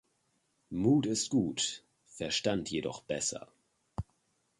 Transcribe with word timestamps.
Mut 0.71 1.05
ist 1.05 1.29
gut, 1.29 1.83
Verstand 2.07 2.71
jedoch 2.71 3.03
besser. 3.03 3.53